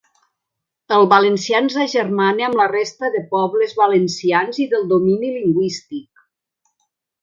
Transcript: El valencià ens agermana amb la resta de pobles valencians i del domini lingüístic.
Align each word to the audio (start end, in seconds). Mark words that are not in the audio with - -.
El 0.95 1.03
valencià 1.11 1.59
ens 1.65 1.75
agermana 1.83 2.47
amb 2.49 2.59
la 2.61 2.67
resta 2.73 3.13
de 3.19 3.23
pobles 3.37 3.79
valencians 3.85 4.61
i 4.67 4.69
del 4.75 4.93
domini 4.97 5.35
lingüístic. 5.41 6.31